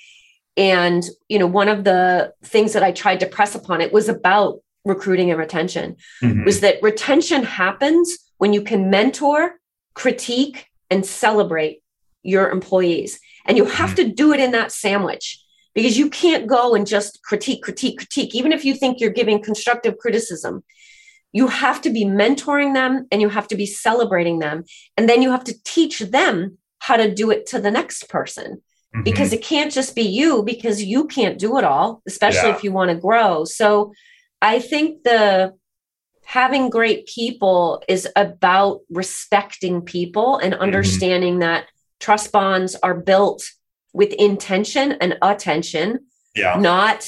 [0.57, 4.09] And, you know, one of the things that I tried to press upon it was
[4.09, 6.45] about recruiting and retention mm-hmm.
[6.45, 9.55] was that retention happens when you can mentor,
[9.95, 11.83] critique, and celebrate
[12.23, 13.21] your employees.
[13.47, 14.09] And you have mm-hmm.
[14.09, 15.41] to do it in that sandwich
[15.75, 19.43] because you can't go and just critique, critique, critique, even if you think you're giving
[19.43, 20.65] constructive criticism.
[21.35, 24.65] You have to be mentoring them and you have to be celebrating them.
[24.97, 28.63] And then you have to teach them how to do it to the next person
[28.95, 29.03] mm-hmm.
[29.03, 32.57] because it can't just be you because you can't do it all, especially yeah.
[32.57, 33.45] if you want to grow.
[33.45, 33.93] So,
[34.41, 35.55] I think the
[36.25, 40.63] having great people is about respecting people and mm-hmm.
[40.63, 41.41] understanding mm-hmm.
[41.41, 41.67] that
[42.01, 43.43] trust bonds are built
[43.93, 46.01] with intention and attention,
[46.35, 46.57] yeah.
[46.59, 47.07] not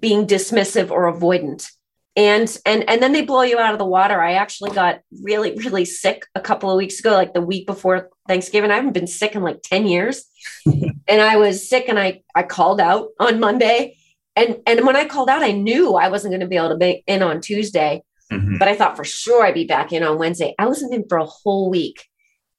[0.00, 1.70] being dismissive or avoidant.
[2.16, 4.22] And and and then they blow you out of the water.
[4.22, 8.08] I actually got really really sick a couple of weeks ago, like the week before
[8.26, 8.70] Thanksgiving.
[8.70, 10.24] I haven't been sick in like 10 years.
[10.66, 13.96] and I was sick and I I called out on Monday
[14.36, 16.76] and and when I called out, I knew I wasn't going to be able to
[16.76, 18.58] be in on Tuesday, mm-hmm.
[18.58, 20.54] but I thought for sure I'd be back in on Wednesday.
[20.58, 22.06] I wasn't in for a whole week,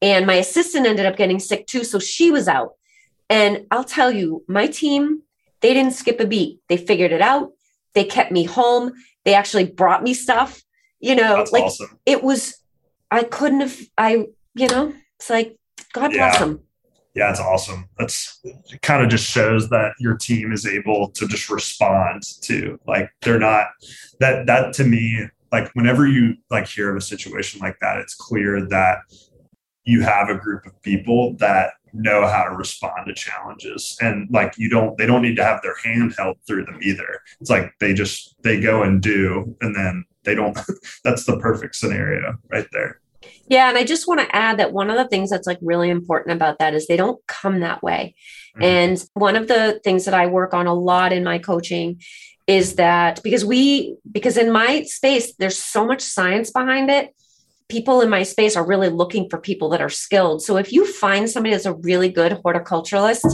[0.02, 2.72] and my assistant ended up getting sick too, so she was out.
[3.30, 5.22] And I'll tell you, my team
[5.62, 6.60] they didn't skip a beat.
[6.70, 7.52] They figured it out.
[7.94, 8.94] They kept me home.
[9.28, 10.64] They actually brought me stuff.
[11.00, 12.00] You know, That's like awesome.
[12.08, 12.58] it was.
[13.12, 13.78] I couldn't have.
[13.98, 15.56] I you know, it's like
[15.94, 16.62] God bless them
[17.18, 17.90] yeah, it's awesome.
[17.98, 22.80] That's it kind of just shows that your team is able to just respond to
[22.86, 23.70] like they're not
[24.20, 28.14] that that to me like whenever you like hear of a situation like that, it's
[28.14, 29.00] clear that
[29.84, 34.54] you have a group of people that know how to respond to challenges and like
[34.58, 37.74] you don't they don't need to have their hand held through them either it's like
[37.80, 40.58] they just they go and do and then they don't
[41.04, 43.00] that's the perfect scenario right there
[43.50, 45.90] yeah, and I just want to add that one of the things that's like really
[45.90, 48.14] important about that is they don't come that way.
[48.56, 48.64] Mm-hmm.
[48.64, 52.02] And one of the things that I work on a lot in my coaching
[52.46, 57.14] is that because we because in my space there's so much science behind it
[57.70, 60.42] people in my space are really looking for people that are skilled.
[60.42, 63.26] So if you find somebody that's a really good horticulturalist,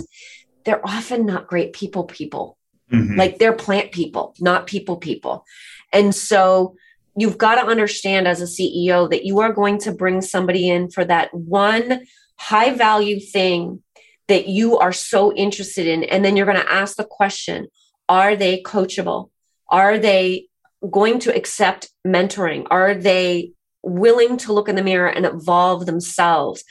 [0.66, 2.58] they're often not great people people.
[2.92, 3.18] Mm-hmm.
[3.18, 5.46] Like they're plant people, not people people.
[5.92, 6.76] And so
[7.16, 10.90] you've got to understand as a CEO that you are going to bring somebody in
[10.90, 12.06] for that one
[12.38, 13.82] high value thing
[14.28, 16.04] that you are so interested in.
[16.04, 17.68] And then you're going to ask the question
[18.10, 19.30] Are they coachable?
[19.70, 20.48] Are they
[20.90, 22.66] going to accept mentoring?
[22.70, 26.64] Are they willing to look in the mirror and evolve themselves?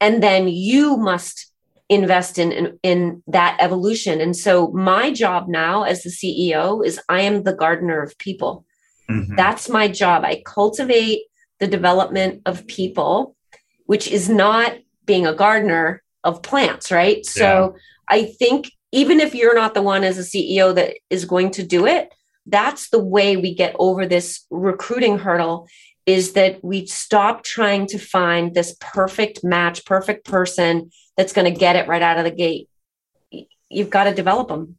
[0.00, 1.52] And then you must
[1.88, 4.20] invest in, in, in that evolution.
[4.20, 8.64] And so my job now as the CEO is I am the gardener of people.
[9.08, 9.36] Mm-hmm.
[9.36, 10.24] That's my job.
[10.24, 11.22] I cultivate
[11.60, 13.36] the development of people,
[13.86, 14.74] which is not
[15.04, 17.18] being a gardener of plants, right?
[17.18, 17.30] Yeah.
[17.30, 17.76] So
[18.08, 21.62] I think even if you're not the one as a CEO that is going to
[21.62, 22.12] do it,
[22.46, 25.68] that's the way we get over this recruiting hurdle
[26.06, 31.58] is that we stop trying to find this perfect match, perfect person that's going to
[31.58, 32.68] get it right out of the gate.
[33.68, 34.78] You've got to develop them.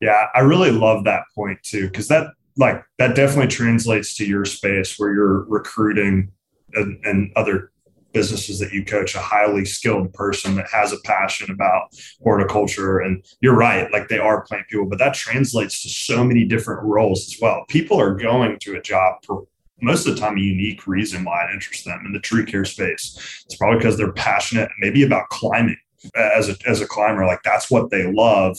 [0.00, 4.44] Yeah, I really love that point too, because that like that definitely translates to your
[4.44, 6.30] space where you're recruiting
[6.74, 7.72] and, and other
[8.12, 11.88] businesses that you coach a highly skilled person that has a passion about
[12.22, 16.44] horticulture and you're right like they are plant people but that translates to so many
[16.44, 19.44] different roles as well people are going to a job for
[19.82, 22.64] most of the time a unique reason why it interests them in the tree care
[22.64, 25.76] space it's probably because they're passionate maybe about climbing
[26.14, 28.58] as a, as a climber like that's what they love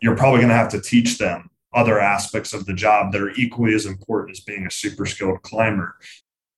[0.00, 3.30] you're probably going to have to teach them other aspects of the job that are
[3.30, 5.96] equally as important as being a super skilled climber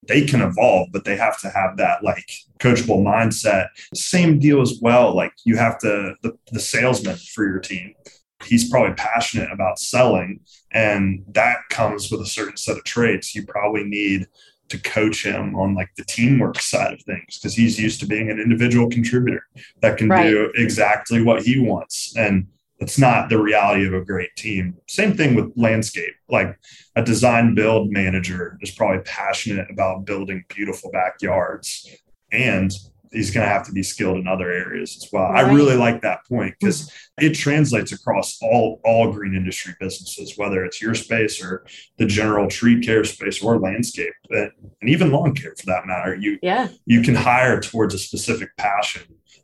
[0.09, 3.69] they can evolve, but they have to have that like coachable mindset.
[3.95, 5.15] Same deal as well.
[5.15, 7.95] Like you have to, the, the salesman for your team,
[8.45, 10.41] he's probably passionate about selling,
[10.73, 13.35] and that comes with a certain set of traits.
[13.35, 14.27] You probably need
[14.69, 18.31] to coach him on like the teamwork side of things because he's used to being
[18.31, 19.47] an individual contributor
[19.83, 20.25] that can right.
[20.25, 22.15] do exactly what he wants.
[22.17, 22.47] And
[22.79, 24.77] it's not the reality of a great team.
[24.89, 26.15] Same thing with landscape.
[26.29, 26.59] Like
[26.97, 31.89] a design build manager is probably passionate about building beautiful backyards
[32.33, 32.73] and
[33.15, 35.31] he's going to have to be skilled in other areas as well.
[35.31, 35.45] Right.
[35.45, 37.27] I really like that point because mm-hmm.
[37.27, 41.65] it translates across all all green industry businesses, whether it's your space or
[41.99, 44.51] the general tree care space or landscape, and
[44.83, 46.15] even lawn care for that matter.
[46.15, 46.69] You yeah.
[46.87, 49.03] you can hire towards a specific passion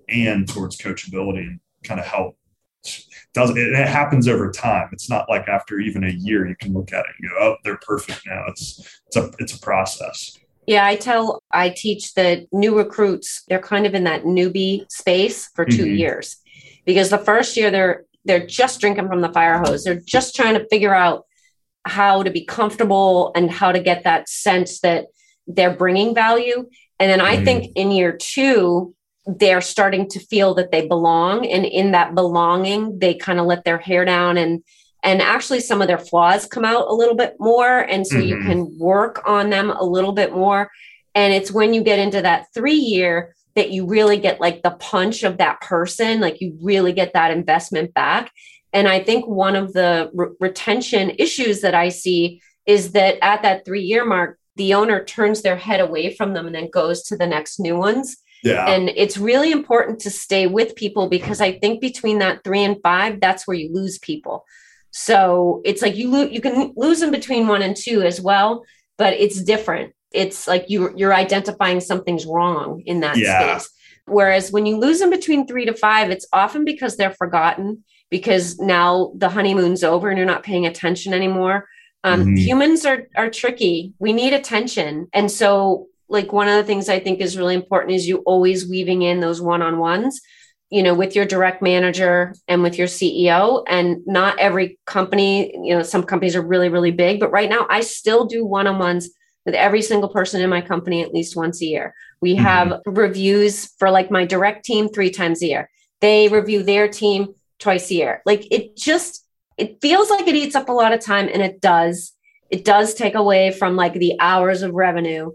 [0.09, 2.37] and towards coachability and kind of help
[3.35, 4.88] does it, it happens over time.
[4.92, 7.56] It's not like after even a year you can look at it and go, oh,
[7.64, 8.44] they're perfect now.
[8.48, 10.38] It's it's a it's a process.
[10.70, 15.48] Yeah, I tell I teach the new recruits, they're kind of in that newbie space
[15.48, 15.96] for 2 mm-hmm.
[15.96, 16.37] years.
[16.85, 19.83] Because the first year they're they're just drinking from the fire hose.
[19.83, 21.24] They're just trying to figure out
[21.85, 25.06] how to be comfortable and how to get that sense that
[25.48, 26.68] they're bringing value.
[27.00, 27.44] And then I mm-hmm.
[27.46, 28.94] think in year 2
[29.26, 33.64] they're starting to feel that they belong and in that belonging they kind of let
[33.64, 34.62] their hair down and
[35.02, 38.28] and actually some of their flaws come out a little bit more and so mm-hmm.
[38.28, 40.70] you can work on them a little bit more
[41.14, 44.70] and it's when you get into that 3 year that you really get like the
[44.70, 48.30] punch of that person like you really get that investment back
[48.72, 53.42] and i think one of the re- retention issues that i see is that at
[53.42, 57.02] that 3 year mark the owner turns their head away from them and then goes
[57.02, 58.68] to the next new ones yeah.
[58.68, 62.80] And it's really important to stay with people because I think between that three and
[62.82, 64.44] five, that's where you lose people.
[64.90, 68.64] So it's like you lose, you can lose them between one and two as well,
[68.98, 69.94] but it's different.
[70.12, 73.59] It's like you you're identifying something's wrong in that yeah.
[73.59, 73.70] space.
[74.07, 78.59] Whereas when you lose them between three to five, it's often because they're forgotten because
[78.59, 81.68] now the honeymoon's over and you're not paying attention anymore.
[82.03, 82.37] Um, mm-hmm.
[82.37, 83.94] Humans are are tricky.
[83.98, 87.94] We need attention, and so like one of the things I think is really important
[87.94, 90.20] is you always weaving in those one-on-ones,
[90.70, 93.64] you know, with your direct manager and with your CEO.
[93.68, 97.66] And not every company, you know, some companies are really, really big, but right now
[97.68, 99.11] I still do one-on-ones
[99.44, 101.94] with every single person in my company at least once a year.
[102.20, 102.44] We mm-hmm.
[102.44, 105.70] have reviews for like my direct team three times a year.
[106.00, 108.22] They review their team twice a year.
[108.24, 109.26] Like it just
[109.59, 112.12] it feels like it eats up a lot of time and it does.
[112.48, 115.33] It does take away from like the hours of revenue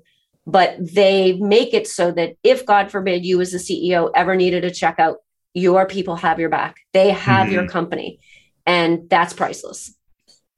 [0.47, 4.63] but they make it so that if god forbid you as a ceo ever needed
[4.63, 5.15] a checkout
[5.55, 6.75] your people have your back.
[6.93, 7.55] They have mm-hmm.
[7.55, 8.19] your company.
[8.67, 9.95] And that's priceless.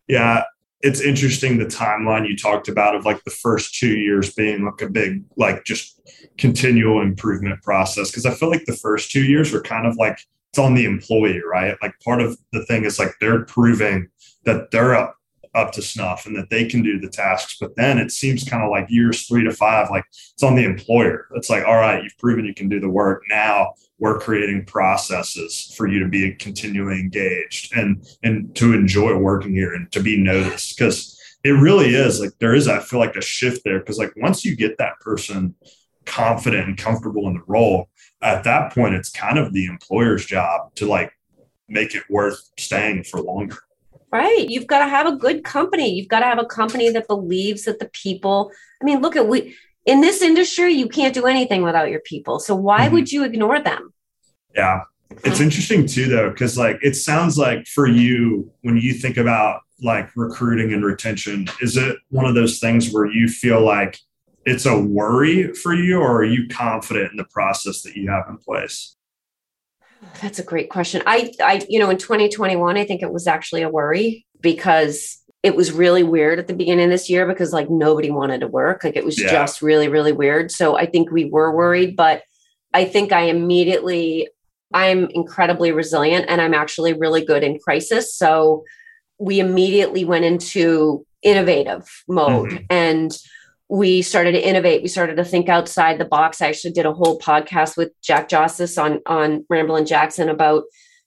[0.07, 0.43] Yeah
[0.81, 4.81] it's interesting the timeline you talked about of like the first two years being like
[4.81, 5.99] a big like just
[6.37, 8.11] continual improvement process.
[8.11, 10.85] Because i feel like the first two years were kind of like it's on the
[10.85, 11.75] employee right?
[11.81, 14.07] Like part of the thing is like they're proving
[14.45, 15.13] that they're a,
[15.57, 17.57] up to snuff and that they can do the tasks.
[17.59, 20.63] But then it seems kind of like years three to five, like it's on the
[20.63, 21.27] employer.
[21.35, 23.23] It's like, all right, you've proven you can do the work.
[23.27, 29.53] Now we're creating processes for you to be continually engaged and and to enjoy working
[29.53, 30.77] here and to be noticed.
[30.77, 33.81] Because it really is like there is, I feel like a shift there.
[33.81, 35.55] Cause like once you get that person
[36.05, 37.89] confident and comfortable in the role,
[38.21, 41.11] at that point it's kind of the employer's job to like
[41.67, 43.57] make it worth staying for longer.
[44.11, 44.49] Right.
[44.49, 45.93] You've got to have a good company.
[45.93, 49.27] You've got to have a company that believes that the people, I mean, look at
[49.27, 52.39] we in this industry, you can't do anything without your people.
[52.39, 52.93] So why mm-hmm.
[52.93, 53.93] would you ignore them?
[54.53, 54.81] Yeah.
[55.23, 59.61] It's interesting too, though, because like it sounds like for you, when you think about
[59.81, 63.97] like recruiting and retention, is it one of those things where you feel like
[64.45, 68.25] it's a worry for you, or are you confident in the process that you have
[68.29, 68.96] in place?
[70.21, 71.01] That's a great question.
[71.05, 75.55] I, I, you know, in 2021, I think it was actually a worry because it
[75.55, 78.83] was really weird at the beginning of this year because like nobody wanted to work.
[78.83, 79.29] Like it was yeah.
[79.29, 80.51] just really, really weird.
[80.51, 82.23] So I think we were worried, but
[82.73, 84.29] I think I immediately,
[84.73, 88.15] I'm incredibly resilient and I'm actually really good in crisis.
[88.15, 88.63] So
[89.19, 92.65] we immediately went into innovative mode mm-hmm.
[92.69, 93.17] and
[93.69, 94.81] we started to innovate.
[94.81, 96.41] We started to think outside the box.
[96.41, 100.63] I actually did a whole podcast with Jack Jostes on on Ramblin' Jackalope about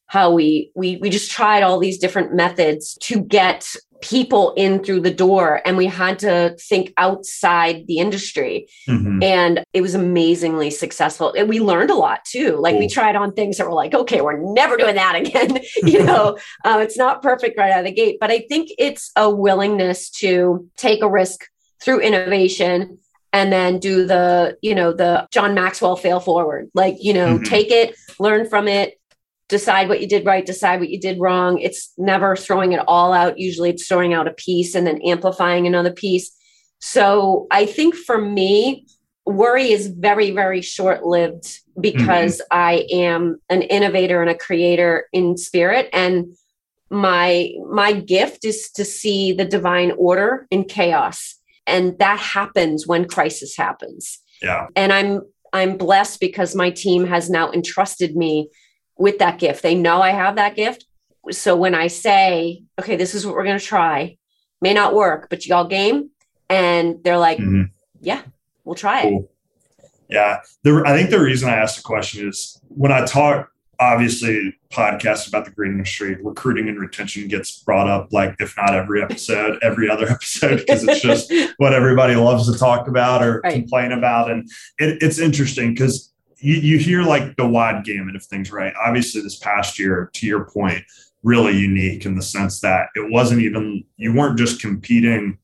[0.07, 3.66] how we we we just tried all these different methods to get
[4.01, 9.23] people in through the door and we had to think outside the industry mm-hmm.
[9.23, 12.81] and it was amazingly successful and we learned a lot too like cool.
[12.81, 16.37] we tried on things that were like okay we're never doing that again you know
[16.64, 20.11] uh, it's not perfect right out of the gate but i think it's a willingness
[20.11, 21.44] to take a risk
[21.82, 22.98] through innovation
[23.32, 26.70] and then do the you know the john maxwell fail forward.
[26.74, 27.44] Like you know mm-hmm.
[27.44, 28.98] take it learn from it
[29.48, 31.58] decide what you did right decide what you did wrong.
[31.58, 33.38] It's never throwing it all out.
[33.38, 36.30] Usually it's throwing out a piece and then amplifying another piece.
[36.80, 38.86] So i think for me
[39.26, 42.58] worry is very very short lived because mm-hmm.
[42.58, 45.88] i am an innovator and a creator in spirit.
[45.92, 46.36] And
[46.90, 51.39] my my gift is to see the divine order in chaos
[51.70, 54.18] and that happens when crisis happens.
[54.42, 54.66] Yeah.
[54.76, 58.50] And i'm i'm blessed because my team has now entrusted me
[58.98, 59.62] with that gift.
[59.62, 60.87] They know i have that gift.
[61.30, 64.16] So when i say okay this is what we're going to try
[64.61, 66.11] may not work but y'all game.
[66.48, 67.64] And they're like mm-hmm.
[68.00, 68.22] yeah
[68.64, 69.30] we'll try cool.
[69.78, 70.40] it yeah.
[70.64, 75.26] The, i think the reason i asked the question is when i talk obviously podcasts
[75.26, 79.58] about the green industry recruiting and retention gets brought up like if not every episode
[79.62, 83.54] every other episode because it's just what everybody loves to talk about or right.
[83.54, 84.30] complain about.
[84.30, 88.72] And it, it's interesting because you, you hear like the wide gamut of things right?
[88.84, 90.84] Obviously this past year to your point
[91.22, 95.38] really unique in the sense that it wasn't even you weren't just competing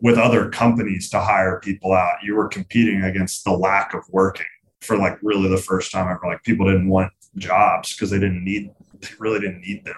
[0.00, 2.16] with other companies to hire people out.
[2.22, 4.46] You were competing against the lack of working
[4.80, 6.20] for like really the first time ever.
[6.26, 8.70] Like people didn't want jobs because they didn't need
[9.00, 9.96] they really didn't need them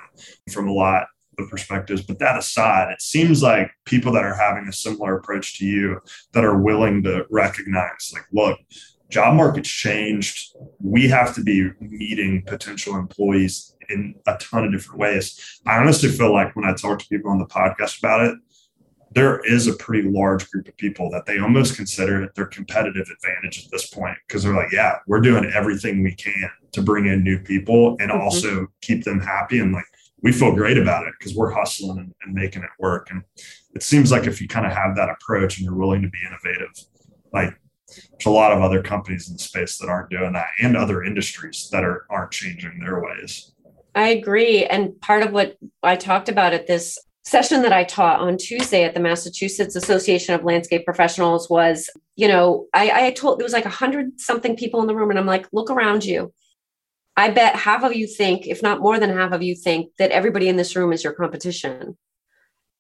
[0.51, 1.07] from a lot
[1.39, 2.03] of perspectives.
[2.03, 6.01] But that aside, it seems like people that are having a similar approach to you
[6.33, 8.59] that are willing to recognize, like, look,
[9.11, 10.57] job market's changed.
[10.81, 15.61] We have to be meeting potential employees in a ton of different ways.
[15.67, 18.39] I honestly feel like when I talk to people on the podcast about it,
[19.17, 23.09] there is a pretty large group of people that they almost consider it their competitive
[23.11, 27.07] advantage at this point because they're like, yeah, we're doing everything we can to bring
[27.07, 28.21] in new people and mm-hmm.
[28.21, 29.87] also keep them happy and like
[30.23, 33.09] we feel great about it because we're hustling and, and, making it work.
[33.11, 33.23] And
[33.75, 36.19] it seems like if you kind of have that approach and you're willing to be
[36.27, 36.75] innovative,
[37.33, 40.77] like there's a lot of other companies in the space that aren't doing that and
[40.77, 43.55] other industries that are aren't changing their ways.
[43.95, 44.67] I agree.
[44.67, 48.85] And part of what I talked about at this session that I taught on Tuesday
[48.85, 53.53] at the Massachusetts Association of Landscape Professionals was, you know, I, I told there was
[53.53, 56.33] like a hundred something people in the room, and I'm like, look around you.
[57.17, 60.13] I bet half of you think, if not more than half of you think, that
[60.13, 61.99] everybody in this room is your competition.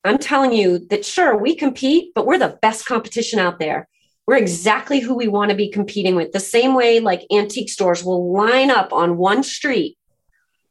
[0.04, 3.88] I'm telling you that sure, we compete, but we're the best competition out there.
[4.28, 6.30] We're exactly who we want to be competing with.
[6.30, 9.98] The same way like antique stores will line up on one street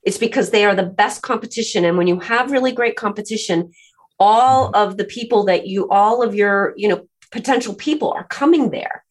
[0.05, 1.83] it's because they are the best competition.
[1.83, 3.71] And when you have really great competition,
[4.19, 4.75] all mm-hmm.
[4.75, 9.03] of the people that you, all of your, you know, potential people are coming there.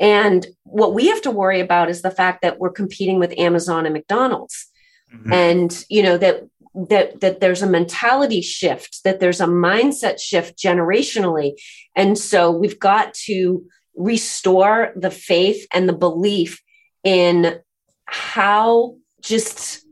[0.00, 3.86] And what we have to worry about is the fact that we're competing with Amazon
[3.86, 4.66] and McDonald's.
[5.14, 5.32] Mm-hmm.
[5.32, 6.42] And, you know, that
[6.74, 11.52] that that there's a mentality shift that there's a mindset shift generationally
[11.94, 13.62] and so we've got to
[13.94, 16.62] restore the faith and the belief
[17.04, 17.58] in
[18.06, 19.84] how just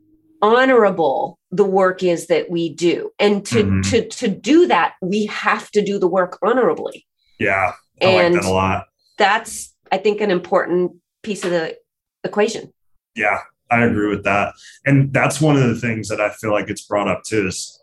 [0.42, 3.10] honorable the work is that we do.
[3.18, 3.80] And to mm-hmm.
[3.82, 7.06] to to do that, we have to do the work honorably.
[7.38, 7.72] Yeah.
[8.00, 8.86] I and like that a lot.
[9.18, 11.76] That's I think an important piece of the
[12.24, 12.72] equation.
[13.14, 14.54] Yeah, I agree with that.
[14.86, 17.80] And that's one of the things that I feel like it's brought up too is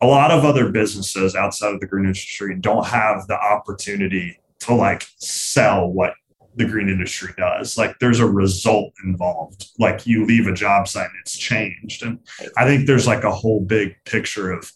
[0.00, 4.74] a lot of other businesses outside of the green industry don't have the opportunity to
[4.74, 6.14] like sell what
[6.56, 7.78] the green industry does.
[7.78, 9.70] Like there's a result involved.
[9.78, 12.02] Like you leave a job site and it's changed.
[12.02, 12.18] And
[12.56, 14.70] I think there's like a whole big picture of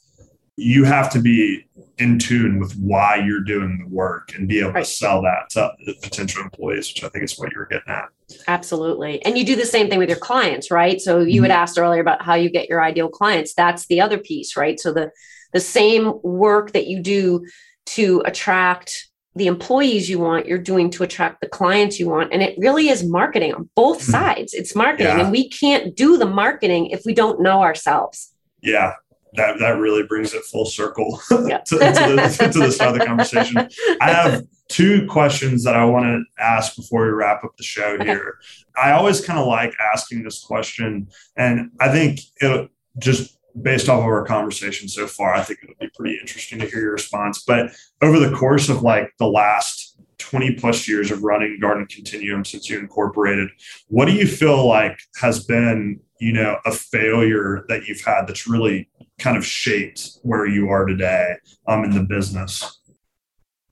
[0.56, 1.66] you have to be
[1.98, 4.84] in tune with why you're doing the work and be able right.
[4.84, 5.70] to sell that to
[6.02, 8.08] potential employees, which I think is what you're getting at.
[8.48, 9.22] Absolutely.
[9.24, 11.00] And you do the same thing with your clients, right?
[11.00, 11.44] So you mm-hmm.
[11.44, 13.54] had asked earlier about how you get your ideal clients.
[13.54, 14.80] That's the other piece, right?
[14.80, 15.10] So the
[15.52, 17.46] the same work that you do
[17.86, 22.32] to attract the employees you want, you're doing to attract the clients you want.
[22.32, 24.10] And it really is marketing on both mm-hmm.
[24.10, 24.54] sides.
[24.54, 25.18] It's marketing.
[25.18, 25.20] Yeah.
[25.20, 28.32] And we can't do the marketing if we don't know ourselves.
[28.62, 28.94] Yeah.
[29.34, 31.58] That, that really brings it full circle yeah.
[31.58, 33.68] to, to, the, to of the conversation.
[34.00, 37.96] I have two questions that I want to ask before we wrap up the show
[38.00, 38.06] okay.
[38.06, 38.38] here.
[38.74, 42.68] I always kind of like asking this question, and I think it'll
[42.98, 46.66] just based off of our conversation so far, I think it'll be pretty interesting to
[46.66, 47.42] hear your response.
[47.46, 52.44] But over the course of like the last 20 plus years of running Garden Continuum
[52.44, 53.48] since you incorporated,
[53.88, 58.46] what do you feel like has been, you know, a failure that you've had that's
[58.46, 58.88] really
[59.18, 61.36] kind of shaped where you are today
[61.66, 62.80] um, in the business?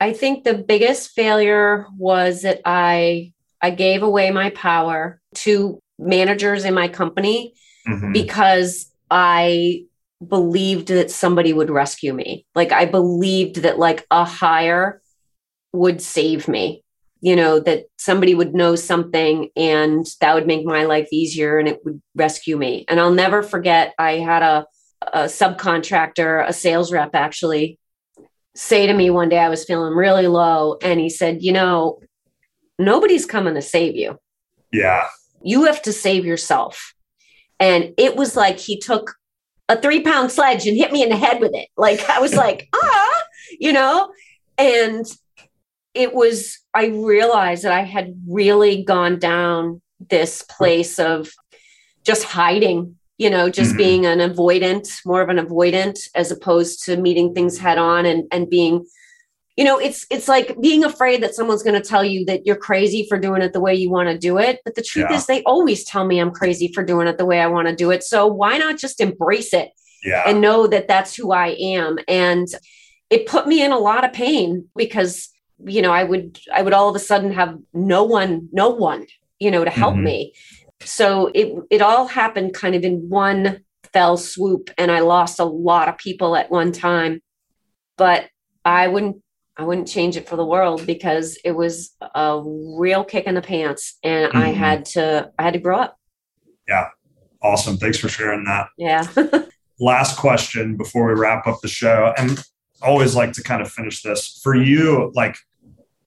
[0.01, 3.32] I think the biggest failure was that I
[3.62, 7.55] I gave away my power to managers in my company
[7.89, 8.12] mm-hmm.
[8.12, 9.84] because I
[10.26, 12.46] believed that somebody would rescue me.
[12.55, 15.02] Like I believed that like a higher
[15.72, 16.82] would save me.
[17.20, 21.66] You know, that somebody would know something and that would make my life easier and
[21.66, 22.84] it would rescue me.
[22.86, 24.66] And I'll never forget I had a
[25.12, 27.78] a subcontractor, a sales rep actually
[28.57, 32.00] say to me one day I was feeling really low and he said, "You know,
[32.78, 34.18] nobody's coming to save you.
[34.72, 35.09] Yeah.
[35.42, 36.93] You have to save yourself."
[37.61, 39.14] And it was like he took
[39.68, 41.68] a three pound sledge and hit me in the head with it.
[41.76, 43.22] Like I was like, ah,
[43.59, 44.12] you know,
[44.59, 45.07] and
[45.94, 49.80] it was, I realized that I had really gone down
[50.11, 51.30] this place of
[52.05, 53.78] just hiding, you know, just mm-hmm.
[53.78, 58.24] being an avoidant, more of an avoidant as opposed to meeting things head on and,
[58.32, 58.84] and being
[59.57, 62.57] you know it's it's like being afraid that someone's going to tell you that you're
[62.57, 65.16] crazy for doing it the way you want to do it but the truth yeah.
[65.16, 67.74] is they always tell me i'm crazy for doing it the way i want to
[67.74, 69.70] do it so why not just embrace it
[70.02, 70.22] yeah.
[70.26, 72.48] and know that that's who i am and
[73.11, 75.30] it put me in a lot of pain because
[75.64, 79.07] you know i would i would all of a sudden have no one no one
[79.38, 80.05] you know to help mm-hmm.
[80.05, 80.34] me
[80.80, 83.61] so it it all happened kind of in one
[83.92, 87.22] fell swoop and i lost a lot of people at one time
[87.96, 88.28] but
[88.64, 89.23] i wouldn't
[89.57, 93.42] I wouldn't change it for the world because it was a real kick in the
[93.42, 94.38] pants and mm-hmm.
[94.38, 95.98] I had to I had to grow up.
[96.66, 96.88] Yeah.
[97.42, 97.76] Awesome.
[97.76, 98.68] Thanks for sharing that.
[98.76, 99.07] Yeah.
[99.80, 102.12] Last question before we wrap up the show.
[102.16, 102.42] And
[102.82, 104.40] always like to kind of finish this.
[104.42, 105.36] For you, like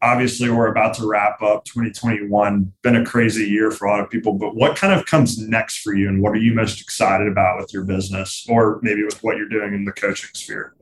[0.01, 2.71] obviously we're about to wrap up 2021.
[2.81, 5.79] Been a crazy year for a lot of people, but what kind of comes next
[5.79, 9.21] for you and what are you most excited about with your business or maybe with
[9.23, 10.73] what you're doing in the coaching sphere?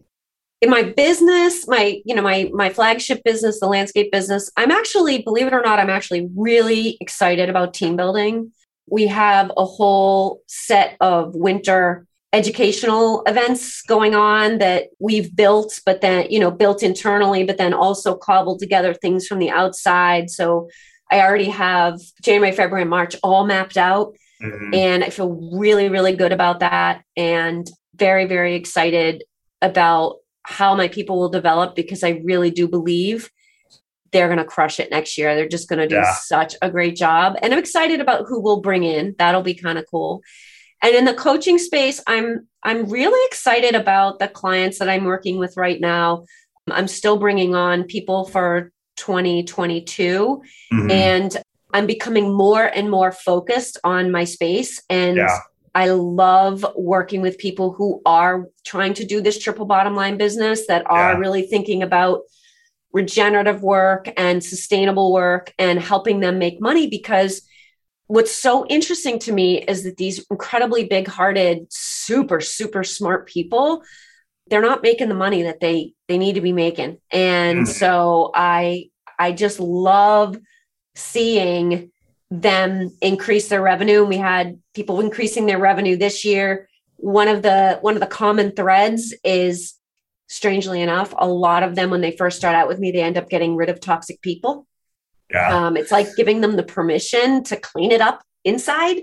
[0.62, 5.22] In my business my you know my my flagship business the landscape business i'm actually
[5.22, 8.52] believe it or not i'm actually really excited about team building
[8.88, 16.02] we have a whole set of winter educational events going on that we've built but
[16.02, 20.68] then you know built internally but then also cobbled together things from the outside so
[21.12, 24.74] i already have january february and march all mapped out mm-hmm.
[24.74, 29.24] and i feel really really good about that and very very excited
[29.62, 33.30] about how my people will develop because I really do believe
[34.12, 35.36] they're going to crush it next year.
[35.36, 36.14] They're just going to do yeah.
[36.14, 37.36] such a great job.
[37.42, 39.16] And I'm excited about who we'll bring in.
[39.18, 40.22] That'll be kind of cool.
[40.82, 45.38] And in the coaching space, I'm I'm really excited about the clients that I'm working
[45.38, 46.26] with right now.
[46.70, 50.42] I'm still bringing on people for 2022
[50.74, 50.92] mm-hmm.
[50.92, 51.38] and
[51.74, 55.40] I'm becoming more and more focused on my space and yeah.
[55.76, 60.68] I love working with people who are trying to do this triple bottom line business
[60.68, 61.18] that are yeah.
[61.20, 62.22] really thinking about
[62.94, 67.42] regenerative work and sustainable work and helping them make money because
[68.08, 73.84] what's so interesting to me is that these incredibly big hearted super super smart people
[74.48, 77.68] they're not making the money that they they need to be making and mm.
[77.68, 78.86] so i
[79.20, 80.38] i just love
[80.96, 81.92] seeing
[82.32, 84.02] them increase their revenue.
[84.02, 86.68] And we had people increasing their revenue this year.
[86.98, 89.76] One of the one of the common threads is
[90.28, 93.18] strangely enough, a lot of them when they first start out with me, they end
[93.18, 94.66] up getting rid of toxic people.
[95.32, 95.68] Yeah.
[95.68, 99.02] Um, it's like giving them the permission to clean it up inside.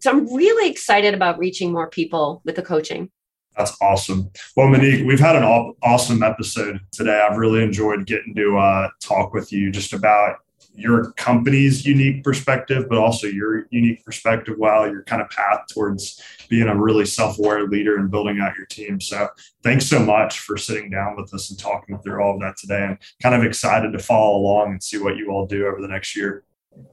[0.00, 3.10] So I'm really excited about reaching more people with the coaching.
[3.56, 4.30] That's awesome.
[4.56, 5.42] Well, Monique, we've had an
[5.82, 7.20] awesome episode today.
[7.20, 10.36] I've really enjoyed getting to uh, talk with you just about
[10.78, 16.22] your company's unique perspective, but also your unique perspective while your kind of path towards
[16.48, 19.00] being a really self-aware leader and building out your team.
[19.00, 19.28] So
[19.62, 22.84] thanks so much for sitting down with us and talking through all of that today.
[22.84, 25.88] I'm kind of excited to follow along and see what you all do over the
[25.88, 26.44] next year.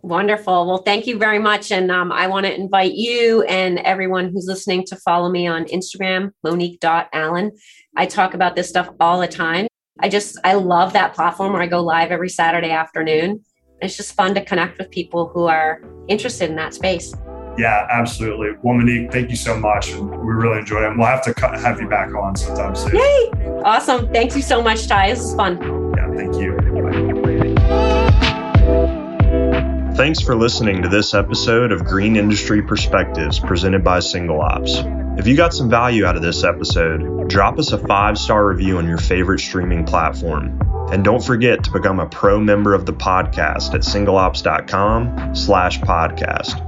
[0.01, 0.65] Wonderful.
[0.65, 1.71] Well, thank you very much.
[1.71, 5.65] And um, I want to invite you and everyone who's listening to follow me on
[5.65, 7.51] Instagram, monique.allen.
[7.95, 9.67] I talk about this stuff all the time.
[9.99, 13.45] I just, I love that platform where I go live every Saturday afternoon.
[13.85, 17.13] It's just fun to connect with people who are interested in that space.
[17.57, 18.49] Yeah, absolutely.
[18.61, 19.93] Well, Monique, thank you so much.
[19.93, 20.97] We really enjoyed it.
[20.97, 22.95] we'll have to have you back on sometime soon.
[22.95, 23.31] Yay!
[23.63, 24.11] Awesome.
[24.11, 25.11] Thank you so much, Ty.
[25.11, 25.61] This is fun.
[25.95, 26.64] Yeah, thank you.
[29.95, 35.17] Thanks for listening to this episode of Green Industry Perspectives presented by SingleOps.
[35.17, 38.77] If you got some value out of this episode, drop us a five star review
[38.77, 40.59] on your favorite streaming platform.
[40.91, 46.61] And don't forget to become a pro member of the podcast at singleops.com slash podcast.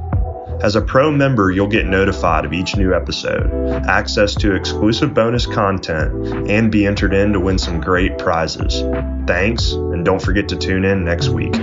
[0.63, 3.51] As a pro member, you'll get notified of each new episode,
[3.88, 8.82] access to exclusive bonus content, and be entered in to win some great prizes.
[9.28, 11.53] Thanks, and don't forget to tune in next week.